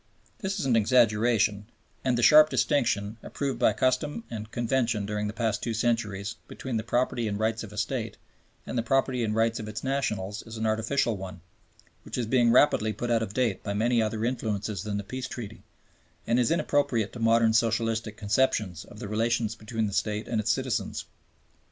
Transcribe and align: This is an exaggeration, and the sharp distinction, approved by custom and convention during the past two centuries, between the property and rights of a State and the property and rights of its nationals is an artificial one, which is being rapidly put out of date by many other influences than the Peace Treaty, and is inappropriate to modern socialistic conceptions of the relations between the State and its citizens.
This 0.39 0.59
is 0.59 0.65
an 0.65 0.75
exaggeration, 0.75 1.67
and 2.03 2.17
the 2.17 2.23
sharp 2.23 2.49
distinction, 2.49 3.17
approved 3.21 3.59
by 3.59 3.71
custom 3.73 4.23
and 4.31 4.49
convention 4.49 5.05
during 5.05 5.27
the 5.27 5.31
past 5.31 5.61
two 5.61 5.75
centuries, 5.75 6.37
between 6.47 6.77
the 6.77 6.83
property 6.83 7.27
and 7.27 7.37
rights 7.37 7.61
of 7.63 7.71
a 7.71 7.77
State 7.77 8.17
and 8.65 8.75
the 8.79 8.81
property 8.81 9.23
and 9.23 9.35
rights 9.35 9.59
of 9.59 9.67
its 9.67 9.83
nationals 9.83 10.41
is 10.41 10.57
an 10.57 10.65
artificial 10.65 11.17
one, 11.17 11.41
which 12.01 12.17
is 12.17 12.25
being 12.25 12.51
rapidly 12.51 12.93
put 12.93 13.11
out 13.11 13.21
of 13.21 13.35
date 13.35 13.61
by 13.61 13.75
many 13.75 14.01
other 14.01 14.25
influences 14.25 14.81
than 14.81 14.97
the 14.97 15.03
Peace 15.03 15.27
Treaty, 15.27 15.61
and 16.25 16.39
is 16.39 16.49
inappropriate 16.49 17.13
to 17.13 17.19
modern 17.19 17.53
socialistic 17.53 18.17
conceptions 18.17 18.83
of 18.85 18.97
the 18.97 19.07
relations 19.07 19.53
between 19.53 19.85
the 19.85 19.93
State 19.93 20.27
and 20.27 20.39
its 20.41 20.49
citizens. 20.51 21.05